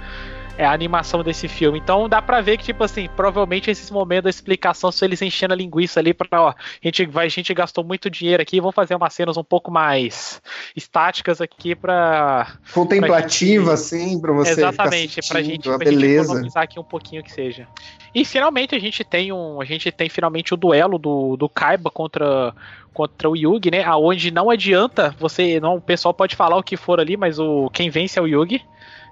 [0.59, 1.79] é a animação desse filme.
[1.79, 5.55] Então dá pra ver que, tipo assim, provavelmente esses momentos da explicação são eles enchendo
[5.55, 8.75] a linguiça ali pra, ó, a gente, vai, a gente gastou muito dinheiro aqui, vamos
[8.75, 10.43] fazer umas cenas um pouco mais
[10.77, 12.59] estáticas aqui pra.
[12.75, 14.51] Contemplativa, pra gente, assim, pra você.
[14.51, 16.25] Exatamente, pra gente, pra beleza.
[16.25, 17.67] gente economizar aqui um pouquinho que seja.
[18.15, 19.63] E finalmente a gente tem um.
[19.63, 22.55] A gente tem finalmente o duelo do, do Kaiba contra
[23.01, 23.83] contra o Yugi, né?
[23.85, 27.71] Aonde não adianta você, não, o pessoal pode falar o que for ali, mas o
[27.71, 28.63] quem vence é o Yugi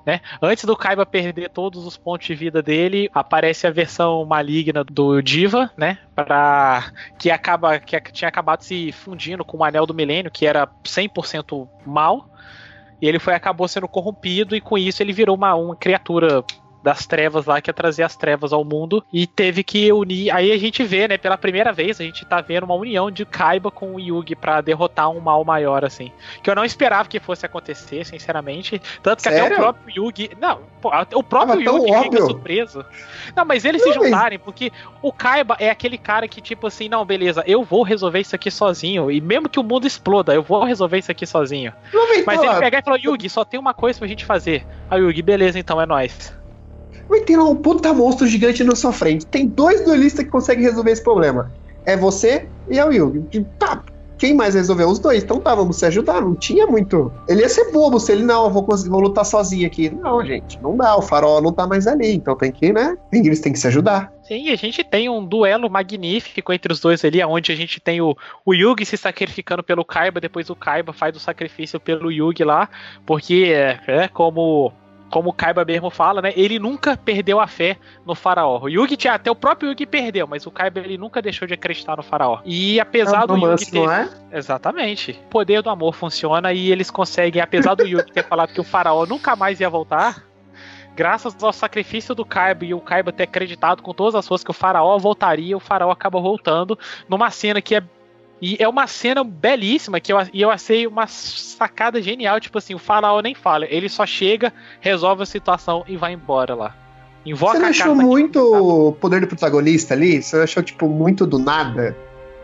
[0.08, 0.22] né?
[0.40, 5.20] Antes do Kaiba perder todos os pontos de vida dele, aparece a versão maligna do
[5.20, 5.98] Diva, né?
[6.14, 10.66] Para que acaba que tinha acabado se fundindo com o Anel do Milênio, que era
[10.82, 12.30] 100% mal.
[13.02, 16.42] E ele foi acabou sendo corrompido e com isso ele virou uma, uma criatura
[16.82, 20.30] das trevas lá, que ia trazer as trevas ao mundo, e teve que unir.
[20.34, 23.24] Aí a gente vê, né, pela primeira vez, a gente tá vendo uma união de
[23.24, 26.12] Kaiba com o Yugi para derrotar um mal maior, assim.
[26.42, 28.80] Que eu não esperava que fosse acontecer, sinceramente.
[29.02, 29.46] Tanto que Sério?
[29.46, 30.30] até o próprio Yugi.
[30.40, 30.60] Não,
[31.14, 32.84] o próprio ah, Yugi fica surpreso.
[33.34, 36.88] Não, mas eles não, se juntarem, porque o Kaiba é aquele cara que, tipo assim,
[36.88, 39.10] não, beleza, eu vou resolver isso aqui sozinho.
[39.10, 41.72] E mesmo que o mundo exploda, eu vou resolver isso aqui sozinho.
[42.26, 44.66] Mas ele pegar e falar, Yugi, só tem uma coisa pra gente fazer.
[44.90, 46.37] Aí Yugi, beleza, então é nós.
[47.08, 49.26] Vai ter lá um puta monstro gigante na sua frente.
[49.26, 51.50] Tem dois duelistas que conseguem resolver esse problema.
[51.84, 53.46] É você e é o Yugi.
[54.18, 54.88] Quem mais resolveu?
[54.88, 55.22] Os dois.
[55.22, 56.20] Então tá, vamos se ajudar.
[56.20, 57.10] Não tinha muito.
[57.28, 59.88] Ele ia ser bobo se ele, não, eu vou, vou lutar sozinho aqui.
[59.88, 60.96] Não, gente, não dá.
[60.96, 62.14] O farol não tá mais ali.
[62.14, 62.98] Então tem que, né?
[63.12, 64.12] Eles têm que se ajudar.
[64.24, 68.00] Sim, a gente tem um duelo magnífico entre os dois ali, onde a gente tem
[68.00, 72.44] o, o Yugi se sacrificando pelo Kaiba, depois o Kaiba faz o sacrifício pelo Yugi
[72.44, 72.68] lá,
[73.06, 74.70] porque é, é como
[75.10, 76.32] como o Kaiba mesmo fala, né?
[76.36, 78.60] Ele nunca perdeu a fé no faraó.
[78.62, 81.54] O Yugi tinha até o próprio Yugi perdeu, mas o Kaiba ele nunca deixou de
[81.54, 82.40] acreditar no faraó.
[82.44, 84.08] E apesar é do Yugi ter não é?
[84.32, 88.60] exatamente, o poder do amor funciona e eles conseguem, apesar do Yugi ter falado que
[88.60, 90.22] o faraó nunca mais ia voltar,
[90.94, 94.50] graças ao sacrifício do Kaiba e o Kaiba ter acreditado com todas as forças que
[94.50, 97.82] o faraó voltaria, o faraó acaba voltando numa cena que é
[98.40, 102.40] e é uma cena belíssima que eu, e eu achei uma sacada genial.
[102.40, 106.54] Tipo assim, o faraó nem fala, ele só chega, resolve a situação e vai embora
[106.54, 106.76] lá.
[107.26, 110.22] Invoca Você não achou muito o poder do protagonista ali?
[110.22, 111.96] Você achou, tipo, muito do nada?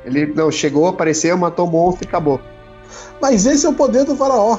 [0.05, 2.41] Ele não chegou, apareceu, matou o monstro e acabou.
[3.21, 4.59] Mas esse é o poder do faraó.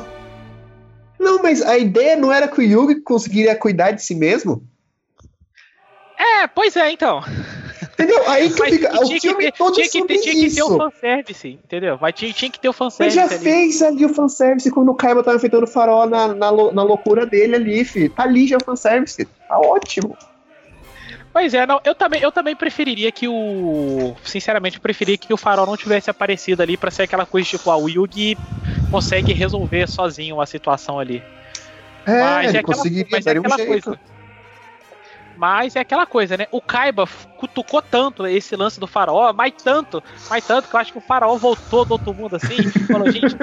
[1.20, 4.64] Não, mas a ideia não era que o Yugi conseguiria cuidar de si mesmo?
[6.18, 7.22] É, pois é, então.
[7.96, 8.30] Entendeu?
[8.30, 9.02] Aí que fica.
[9.02, 11.98] O filme ter, todo tinha que, ter, tinha que ter o fanservice, entendeu?
[12.00, 13.18] Mas tinha, tinha que ter o fanservice.
[13.18, 13.44] Mas já ali.
[13.44, 17.26] fez ali o fanservice quando o Kaiba tava enfrentando o farol na, na, na loucura
[17.26, 18.10] dele ali, fi.
[18.10, 19.26] Tá ali já o fanservice.
[19.48, 20.18] Tá ótimo.
[21.32, 24.16] Pois é, não, eu também, eu também preferiria que o.
[24.24, 27.70] Sinceramente, eu preferia que o farol não tivesse aparecido ali para ser aquela coisa tipo,
[27.72, 28.38] ah, o Yugi
[28.92, 31.24] consegue resolver sozinho a situação ali.
[32.06, 34.00] É, mas ele é aquela, conseguiria, mas é aquela um coisa.
[35.38, 36.48] Mas é aquela coisa, né?
[36.52, 40.92] O Kaiba cutucou tanto esse lance do faraó, mas tanto, mas tanto que eu acho
[40.92, 43.36] que o faraó voltou do outro mundo assim falou, gente,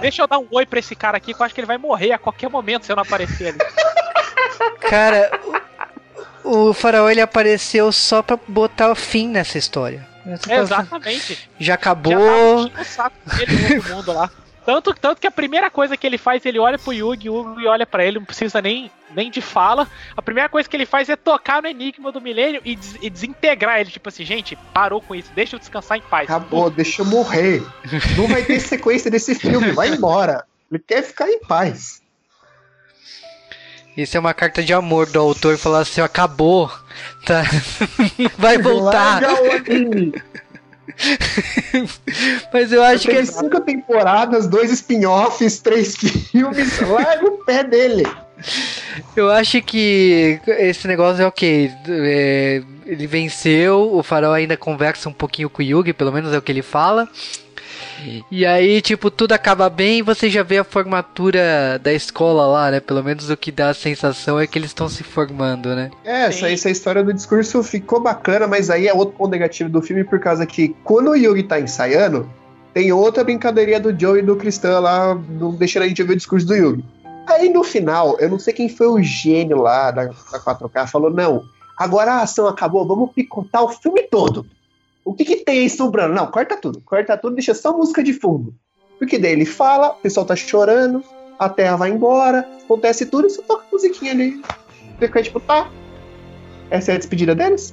[0.00, 1.78] deixa eu dar um oi pra esse cara aqui que eu acho que ele vai
[1.78, 3.58] morrer a qualquer momento se eu não aparecer ali.
[4.88, 5.40] Cara,
[6.44, 10.06] o, o faraó ele apareceu só pra botar fim nessa história.
[10.48, 11.48] exatamente.
[11.58, 12.12] Já acabou.
[12.12, 14.30] Já o saco dele no outro mundo lá.
[14.66, 17.68] Tanto, tanto que a primeira coisa que ele faz, ele olha pro Yugi, o Yugi
[17.68, 19.88] olha para ele, não precisa nem, nem de fala.
[20.16, 23.08] A primeira coisa que ele faz é tocar no Enigma do Milênio e, des, e
[23.08, 23.92] desintegrar ele.
[23.92, 26.28] Tipo assim, gente, parou com isso, deixa eu descansar em paz.
[26.28, 27.62] Acabou, deixa eu morrer.
[28.16, 30.44] Não vai ter sequência desse filme, vai embora.
[30.68, 32.02] Ele quer ficar em paz.
[33.96, 36.70] Isso é uma carta de amor do autor falar assim, acabou.
[37.24, 37.44] Tá.
[38.36, 39.22] Vai voltar.
[42.52, 43.26] Mas eu acho Tem que.
[43.26, 45.94] cinco temporadas, dois spin-offs, três
[46.30, 46.80] filmes.
[46.80, 48.06] Larga o pé dele.
[49.14, 51.70] Eu acho que esse negócio é ok.
[51.88, 56.38] É, ele venceu, o farol ainda conversa um pouquinho com o Yugi, pelo menos é
[56.38, 57.08] o que ele fala.
[58.30, 62.70] E aí, tipo, tudo acaba bem e você já vê a formatura da escola lá,
[62.70, 62.80] né?
[62.80, 65.90] Pelo menos o que dá a sensação é que eles estão se formando, né?
[66.04, 69.82] É, essa, essa história do discurso ficou bacana, mas aí é outro ponto negativo do
[69.82, 72.28] filme, por causa que quando o Yugi tá ensaiando,
[72.74, 76.16] tem outra brincadeirinha do Joe e do Cristã lá, não deixando a gente ver o
[76.16, 76.84] discurso do Yugi.
[77.26, 81.10] Aí no final, eu não sei quem foi o gênio lá da, da 4K, falou:
[81.10, 81.42] não,
[81.76, 84.46] agora a ação acabou, vamos picotar o filme todo.
[85.06, 86.12] O que, que tem aí sobrando?
[86.12, 86.80] Não, corta tudo.
[86.80, 88.52] Corta tudo, deixa só música de fundo.
[88.98, 91.00] Porque daí ele fala, o pessoal tá chorando,
[91.38, 94.42] a terra vai embora, acontece tudo e só toca a musiquinha ali.
[94.98, 95.70] Fica tipo, tá.
[96.70, 97.72] Essa é a despedida deles?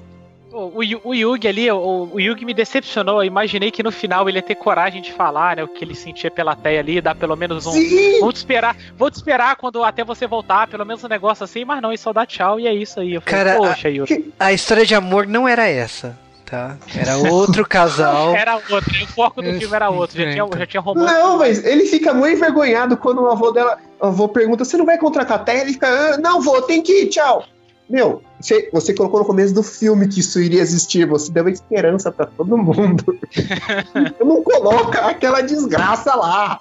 [0.52, 3.24] O, o, o Yugi ali, o, o, Yugi me decepcionou.
[3.24, 5.64] Eu imaginei que no final ele ia ter coragem de falar, né?
[5.64, 7.72] O que ele sentia pela Teia ali, dar pelo menos um.
[7.72, 8.20] Sim!
[8.20, 11.66] Vou te esperar, vou te esperar quando até você voltar, pelo menos um negócio assim,
[11.66, 13.16] mas não, ele só dá tchau e é isso aí.
[13.16, 14.32] Eu falei, Cara, Poxa, Yugi.
[14.38, 16.22] A, a história de amor não era essa
[16.54, 16.78] tá?
[16.96, 18.34] Era outro casal.
[18.38, 21.12] era outro, o foco do filme era outro, já tinha, já tinha romance.
[21.12, 24.86] Não, mas ele fica muito envergonhado quando o avô dela, o avô pergunta, você não
[24.86, 25.62] vai contra a terra?
[25.62, 27.46] Ele fica, ah, não vou, tem que ir, tchau.
[27.90, 32.12] Meu, você, você colocou no começo do filme que isso iria existir, você deu esperança
[32.12, 33.20] para todo mundo.
[34.24, 36.60] não coloca aquela desgraça lá.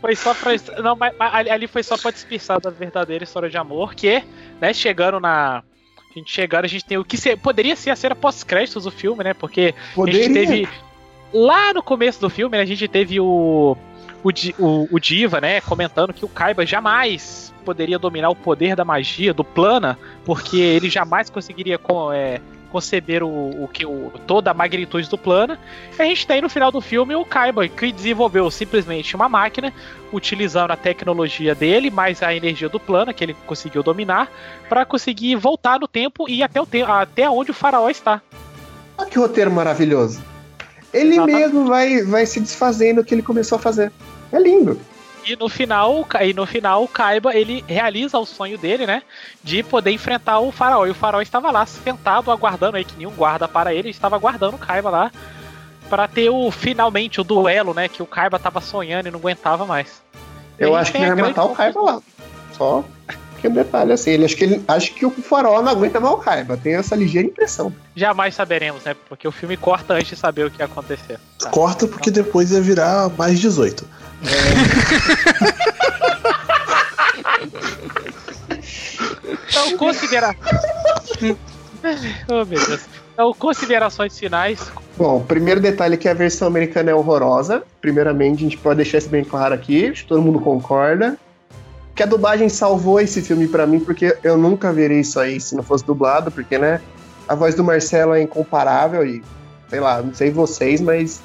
[0.00, 0.52] Foi só pra.
[0.82, 4.22] Não, mas, mas ali foi só pra despistar da verdadeira história de amor, que,
[4.60, 5.62] né, chegando na.
[6.10, 8.90] A gente chegando, a gente tem o que ser, poderia ser a cena pós-créditos do
[8.90, 9.32] filme, né?
[9.32, 10.20] Porque Poderia.
[10.20, 10.68] a gente teve.
[11.32, 13.76] Lá no começo do filme, né, a gente teve o.
[14.22, 18.84] O, o, o Diva, né, comentando que o Kaiba jamais poderia dominar o poder da
[18.84, 22.38] magia do Plana, porque ele jamais conseguiria co- é,
[22.70, 25.58] conceber o, o que o, toda a magnitude do Plana.
[25.98, 29.72] E a gente tem no final do filme o Kaiba, que desenvolveu simplesmente uma máquina,
[30.12, 34.30] utilizando a tecnologia dele, mais a energia do Plana, que ele conseguiu dominar,
[34.68, 38.22] para conseguir voltar no tempo e ir até, o te até onde o faraó está.
[38.96, 40.22] Olha que roteiro maravilhoso.
[40.92, 41.38] Ele Exatamente.
[41.38, 43.92] mesmo vai, vai se desfazendo o que ele começou a fazer.
[44.32, 44.78] É lindo.
[45.24, 49.02] E no final, e no final o Kaiba ele realiza o sonho dele, né,
[49.42, 50.86] de poder enfrentar o faraó.
[50.86, 54.16] E o faraó estava lá sentado aguardando aí que nenhum guarda para ele, ele estava
[54.16, 55.12] aguardando o Kaiba lá
[55.88, 59.66] para ter o finalmente o duelo, né, que o Kaiba tava sonhando e não aguentava
[59.66, 60.00] mais.
[60.58, 62.02] Eu acho que tem ele vai matar o Kaiba lá.
[62.52, 62.84] Só
[63.40, 64.10] que um detalhe assim.
[64.10, 66.56] Ele, acho, que ele, acho que o faraó não aguenta mais o Kaiba.
[66.56, 67.72] Tenho essa ligeira impressão.
[67.96, 71.18] Jamais saberemos, né, porque o filme corta antes de saber o que ia acontecer.
[71.38, 71.50] Tá.
[71.50, 73.84] Corta porque depois ia virar mais 18.
[79.48, 80.34] Então, considera...
[82.28, 82.80] oh, meu Deus.
[83.12, 84.72] Então, considerações finais.
[84.96, 87.62] Bom, primeiro detalhe é que a versão americana é horrorosa.
[87.80, 89.88] Primeiramente, a gente pode deixar isso bem claro aqui.
[89.88, 91.18] Acho que todo mundo concorda.
[91.94, 95.54] Que a dublagem salvou esse filme pra mim, porque eu nunca veria isso aí se
[95.54, 96.80] não fosse dublado, porque, né?
[97.28, 99.22] A voz do Marcelo é incomparável e,
[99.68, 101.20] sei lá, não sei vocês, mas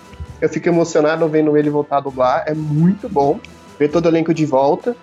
[0.46, 2.44] eu fico emocionado vendo ele voltar a dublar.
[2.46, 3.40] É muito bom
[3.80, 4.96] ver todo o elenco de volta.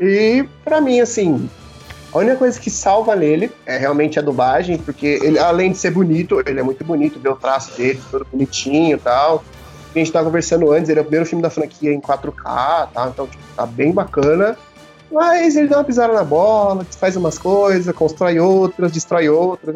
[0.00, 1.48] E, pra mim, assim,
[2.12, 5.90] a única coisa que salva nele é realmente a dublagem, porque ele, além de ser
[5.90, 9.44] bonito, ele é muito bonito, ver o traço dele, todo bonitinho e tal.
[9.94, 13.10] A gente tava conversando antes, ele é o primeiro filme da franquia em 4K, tá?
[13.12, 14.56] Então, tipo, tá bem bacana.
[15.10, 19.74] Mas ele dá uma pisada na bola, faz umas coisas, constrói outras, destrói outras.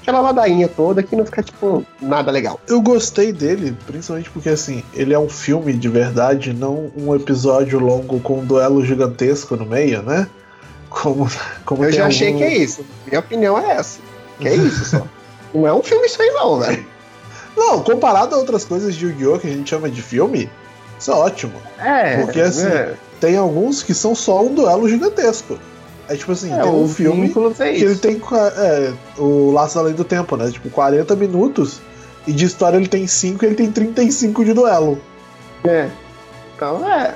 [0.00, 2.58] aquela ladainha toda que não fica, tipo, nada legal.
[2.66, 7.78] Eu gostei dele, principalmente porque assim, ele é um filme de verdade, não um episódio
[7.78, 10.26] longo com um duelo gigantesco no meio, né?
[10.88, 11.28] Como,
[11.64, 12.84] como Eu já achei algum- que é isso.
[13.06, 13.98] Minha opinião é essa.
[14.40, 15.02] Que é isso só.
[15.54, 16.84] Não é um filme isso aí, não, velho.
[17.56, 19.38] Não, comparado a outras coisas de Yu-Gi-Oh!
[19.38, 20.50] que a gente chama de filme,
[20.98, 21.54] isso é ótimo.
[21.78, 22.22] É.
[22.22, 25.58] Porque, assim, é, Tem alguns que são só um duelo gigantesco.
[26.08, 29.78] É tipo assim, é tem um filme é que ele tem qua- é, o Laço
[29.78, 30.50] Além do Tempo, né?
[30.50, 31.80] Tipo, 40 minutos.
[32.26, 35.00] E de história ele tem 5 e ele tem 35 de duelo.
[35.64, 35.88] É.
[36.54, 37.14] Então é.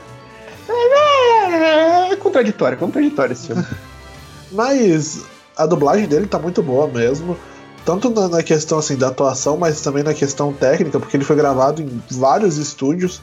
[0.68, 3.64] É, é contraditório, é contraditório esse filme.
[4.50, 5.20] Mas
[5.56, 7.36] a dublagem dele tá muito boa mesmo.
[7.84, 11.34] Tanto na, na questão assim da atuação, mas também na questão técnica, porque ele foi
[11.34, 13.22] gravado em vários estúdios.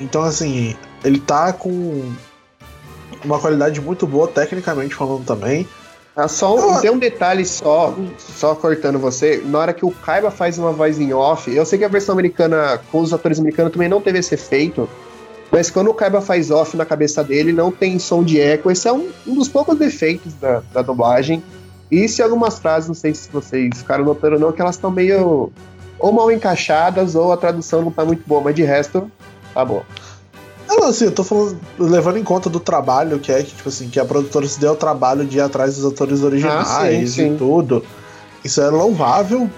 [0.00, 2.12] Então assim, ele tá com
[3.24, 5.66] uma qualidade muito boa tecnicamente falando também.
[6.14, 6.80] Ah, só um, Ah.
[6.80, 9.42] tem um detalhe só, só cortando você.
[9.44, 12.14] Na hora que o Kaiba faz uma voz em off, eu sei que a versão
[12.14, 14.88] americana, com os atores americanos, também não teve esse efeito.
[15.52, 18.70] Mas quando o Kaiba faz off na cabeça dele, não tem som de eco.
[18.70, 21.42] Esse é um, um dos poucos defeitos da, da dublagem.
[21.90, 24.90] E se algumas frases, não sei se vocês ficaram notando ou não, que elas estão
[24.90, 25.52] meio
[25.98, 29.10] ou mal encaixadas ou a tradução não tá muito boa, mas de resto,
[29.56, 29.82] tá bom.
[30.68, 33.88] Não, assim, eu tô falando, levando em conta do trabalho que é que, tipo assim,
[33.88, 37.06] que a produtora se deu o trabalho de ir atrás dos atores originais Ah, sim,
[37.06, 37.34] sim.
[37.34, 37.84] e tudo.
[38.44, 39.48] Isso é louvável.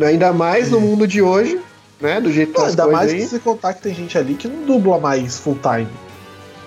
[0.00, 1.58] Ainda mais no mundo de hoje,
[2.00, 2.20] né?
[2.20, 3.20] Do jeito que Não, ainda mais aí.
[3.20, 5.88] que você contar que tem gente ali que não dubla mais full time.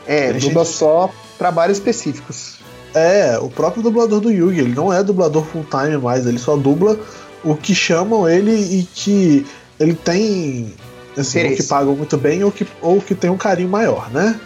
[0.08, 2.56] É, Tem dubla gente- só trabalhos específicos.
[2.96, 6.58] É, o próprio dublador do Yugi, ele não é dublador full time mais, ele só
[6.58, 7.00] dubla
[7.44, 9.46] o que chamam ele e que
[9.80, 10.74] ele tem
[11.18, 14.40] assim, ou que pagam muito bem ou que, ou que tem um carinho maior, né?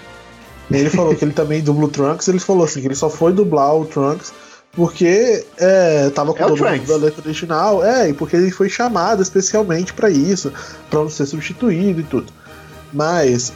[0.72, 3.32] Ele falou que ele também dubla o Trunks, ele falou assim, que ele só foi
[3.34, 4.34] dublar o Trunks
[4.72, 6.90] porque é, tava com É o todo mundo Trunks.
[6.90, 10.52] da letra original, é, e porque ele foi chamado especialmente pra isso,
[10.90, 12.32] pra não ser substituído e tudo.
[12.92, 13.54] Mas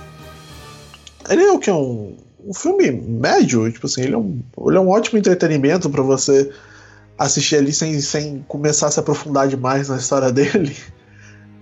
[1.30, 1.70] ele é o que?
[1.70, 6.02] Um, um filme médio, tipo assim, ele é um, ele é um ótimo entretenimento pra
[6.02, 6.50] você
[7.18, 10.76] assistir ali sem, sem começar a se aprofundar demais na história dele.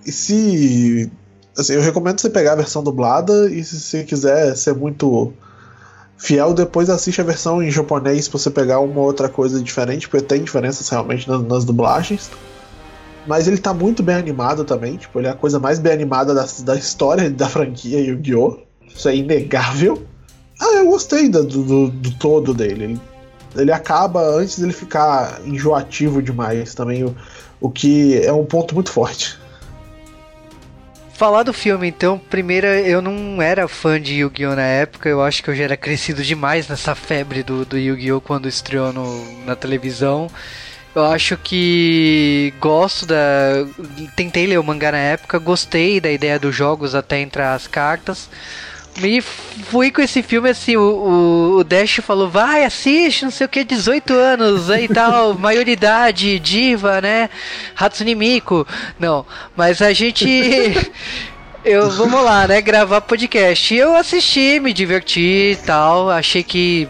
[0.05, 1.11] E se.
[1.57, 5.33] Assim, eu recomendo você pegar a versão dublada e se você quiser ser muito
[6.15, 10.23] fiel, depois assiste a versão em japonês pra você pegar uma outra coisa diferente, porque
[10.23, 12.29] tem diferenças realmente nas, nas dublagens.
[13.25, 16.33] Mas ele tá muito bem animado também, tipo, ele é a coisa mais bem animada
[16.33, 18.59] da, da história da franquia Yu-Gi-Oh!
[18.87, 20.03] Isso é inegável.
[20.59, 22.83] Ah, eu gostei do, do, do todo dele.
[22.83, 23.01] Ele,
[23.55, 27.15] ele acaba antes dele ficar enjoativo demais também, o,
[27.59, 29.39] o que é um ponto muito forte.
[31.17, 34.55] Falar do filme, então, primeiro, eu não era fã de Yu-Gi-Oh!
[34.55, 38.21] na época, eu acho que eu já era crescido demais nessa febre do, do Yu-Gi-Oh!
[38.21, 40.29] quando estreou no, na televisão.
[40.93, 43.17] Eu acho que gosto da.
[44.15, 48.29] Tentei ler o mangá na época, gostei da ideia dos jogos até entrar as cartas.
[49.03, 53.49] E fui com esse filme assim, o, o, Dash falou, vai, assiste, não sei o
[53.49, 57.29] que, 18 anos aí tal, maioridade, diva, né?
[57.75, 58.65] Hatsune Miku.
[58.99, 59.25] Não,
[59.55, 60.25] mas a gente.
[61.63, 62.59] eu, vamos lá, né?
[62.59, 63.75] Gravar podcast.
[63.75, 66.09] Eu assisti, me diverti e tal.
[66.09, 66.87] Achei que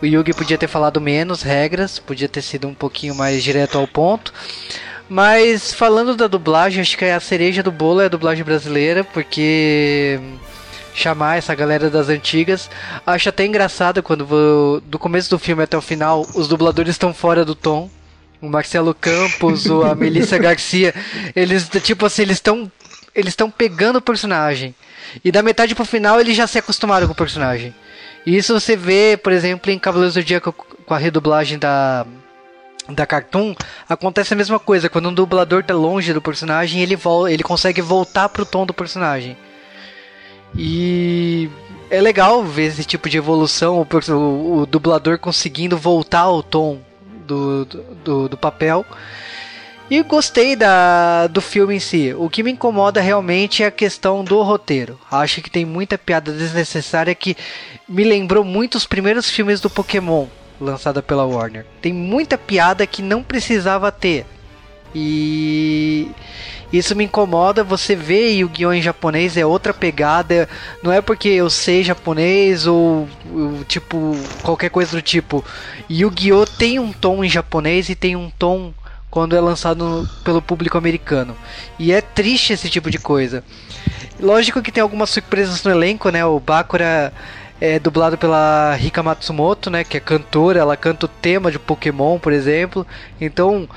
[0.00, 3.86] o Yugi podia ter falado menos regras, podia ter sido um pouquinho mais direto ao
[3.86, 4.32] ponto.
[5.08, 10.20] Mas falando da dublagem, acho que a cereja do bolo é a dublagem brasileira, porque
[10.98, 12.68] chamar essa galera das antigas.
[13.06, 17.14] Acho até engraçado quando vou, do começo do filme até o final os dubladores estão
[17.14, 17.88] fora do tom.
[18.40, 20.94] O Marcelo Campos, ou a Melissa Garcia,
[21.34, 22.70] eles tipo assim, eles estão
[23.14, 24.74] eles estão pegando o personagem.
[25.24, 27.74] E da metade pro final eles já se acostumaram com o personagem.
[28.26, 32.06] E isso você vê, por exemplo, em Cavaleiros do Dia com a redublagem da
[32.88, 33.54] da Cartoon,
[33.86, 34.88] acontece a mesma coisa.
[34.88, 36.96] Quando um dublador tá longe do personagem, ele,
[37.30, 39.36] ele consegue voltar pro tom do personagem.
[40.56, 41.48] E
[41.90, 46.80] é legal ver esse tipo de evolução, o, o, dublador conseguindo voltar ao tom
[47.26, 47.64] do,
[48.04, 48.84] do, do, papel.
[49.90, 52.14] E gostei da, do filme em si.
[52.16, 54.98] O que me incomoda realmente é a questão do roteiro.
[55.10, 57.36] Acho que tem muita piada desnecessária que
[57.88, 60.26] me lembrou muito os primeiros filmes do Pokémon
[60.60, 61.64] lançada pela Warner.
[61.80, 64.26] Tem muita piada que não precisava ter.
[64.94, 66.08] E
[66.72, 67.64] isso me incomoda.
[67.64, 68.72] Você vê Yu-Gi-Oh!
[68.72, 70.48] em japonês é outra pegada.
[70.82, 73.08] Não é porque eu sei japonês ou,
[73.66, 75.44] tipo qualquer coisa do tipo.
[75.90, 76.46] Yu-Gi-Oh!
[76.46, 78.72] tem um tom em japonês e tem um tom
[79.10, 81.36] quando é lançado pelo público americano.
[81.78, 83.42] E é triste esse tipo de coisa.
[84.20, 86.24] Lógico que tem algumas surpresas no elenco, né?
[86.24, 87.12] O Bakura
[87.60, 89.84] é dublado pela Rika Matsumoto, né?
[89.84, 92.86] Que é cantora, ela canta o tema de Pokémon, por exemplo.
[93.20, 93.68] Então,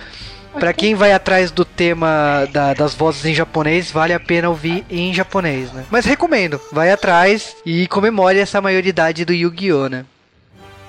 [0.59, 4.85] para quem vai atrás do tema da, das vozes em japonês, vale a pena ouvir
[4.89, 5.85] em japonês, né?
[5.89, 10.05] Mas recomendo, vai atrás e comemore essa maioridade do Yu-Gi-Oh, né?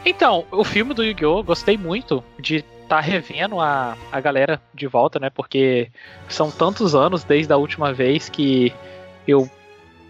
[0.05, 1.43] Então, o filme do Yu-Gi-Oh!
[1.43, 5.31] gostei muito de estar tá revendo a, a galera de volta, né?
[5.31, 5.91] Porque
[6.29, 8.73] são tantos anos desde a última vez que
[9.27, 9.49] eu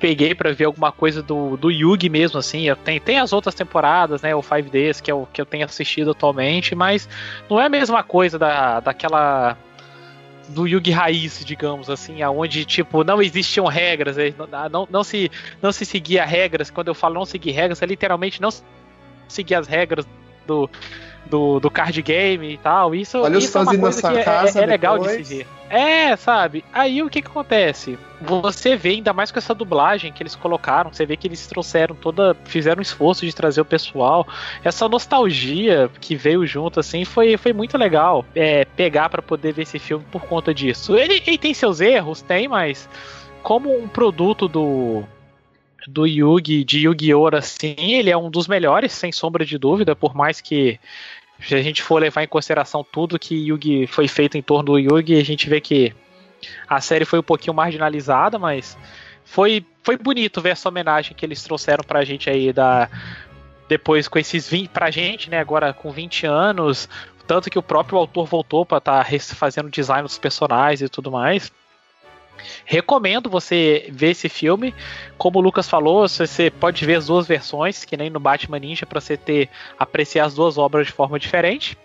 [0.03, 2.67] peguei para ver alguma coisa do, do Yugi mesmo, assim.
[2.85, 4.35] Tenho, tem as outras temporadas, né?
[4.35, 7.09] O 5 Days, que é o que eu tenho assistido atualmente, mas
[7.49, 9.57] não é a mesma coisa da, daquela.
[10.49, 15.31] Do Yugi raiz, digamos assim, aonde tipo não existiam regras, é, não, não, não, se
[15.63, 16.69] não se seguia regras.
[16.69, 18.51] Quando eu falo não seguir regras, é literalmente não
[19.29, 20.05] seguir as regras
[20.45, 20.69] do,
[21.27, 22.95] do, do card game e tal.
[22.95, 25.47] Isso, Olha isso é uma coisa que é, é, é legal de se ver.
[25.71, 26.63] É, sabe?
[26.71, 27.99] Aí o que que acontece?
[28.21, 31.95] Você vê, ainda mais com essa dublagem que eles colocaram, você vê que eles trouxeram
[31.95, 32.37] toda.
[32.45, 34.29] fizeram um esforço de trazer o pessoal.
[34.63, 39.63] Essa nostalgia que veio junto, assim, foi, foi muito legal é, pegar para poder ver
[39.63, 40.95] esse filme por conta disso.
[40.95, 42.87] Ele, ele tem seus erros, tem, mas
[43.43, 45.05] como um produto do
[45.87, 47.35] do Yugi, de Yu-Gi-Oh!
[47.35, 50.79] assim, ele é um dos melhores, sem sombra de dúvida, por mais que
[51.41, 54.79] se a gente for levar em consideração tudo que Yugi foi feito em torno do
[54.79, 55.93] Yugi, a gente vê que
[56.69, 58.77] a série foi um pouquinho marginalizada, mas
[59.25, 62.89] foi, foi bonito ver essa homenagem que eles trouxeram pra gente aí da
[63.69, 66.89] depois com esses 20 pra gente, né, agora com 20 anos,
[67.27, 71.11] tanto que o próprio autor voltou para estar tá fazendo design dos personagens e tudo
[71.11, 71.51] mais.
[72.65, 74.75] Recomendo você ver esse filme.
[75.19, 78.87] Como o Lucas falou, você pode ver as duas versões, que nem no Batman Ninja,
[78.87, 81.77] para você ter apreciar as duas obras de forma diferente.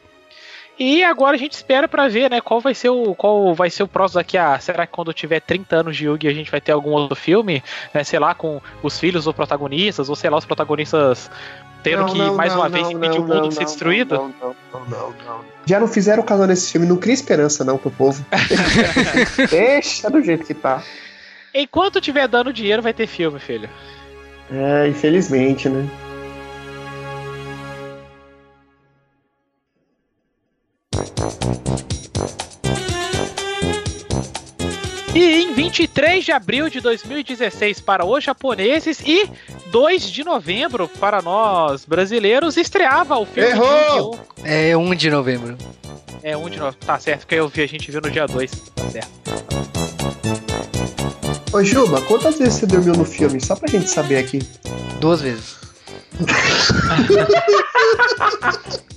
[0.79, 3.81] E agora a gente espera para ver, né, qual vai ser o qual vai ser
[3.81, 6.61] o próximo daqui a, será que quando tiver 30 anos de Yugi a gente vai
[6.61, 10.37] ter algum outro filme, né, sei lá, com os filhos dos protagonistas, ou sei lá,
[10.37, 11.31] os protagonistas
[11.89, 14.15] tendo não, que não, mais não, uma vez impedir o mundo de ser destruído?
[14.15, 17.91] Não, não, não, não, Já não fizeram caso nesse filme, não cria esperança não pro
[17.91, 18.25] povo.
[19.49, 20.83] Deixa do jeito que tá.
[21.53, 23.69] Enquanto tiver dando dinheiro, vai ter filme, filho.
[24.51, 25.87] É, infelizmente, né?
[35.15, 39.27] E em 23 de abril de 2016 para os japoneses e
[39.71, 44.19] 2 de novembro para nós brasileiros estreava o filme Errou!
[44.43, 45.57] É 1 de novembro.
[46.21, 46.85] É 1 de novembro.
[46.85, 48.51] Tá certo, que eu vi, a gente viu no dia 2.
[48.51, 49.09] Tá certo.
[51.51, 53.41] Ô Juba, quantas vezes você dormiu no filme?
[53.41, 54.39] Só pra gente saber aqui.
[54.99, 55.55] Duas vezes.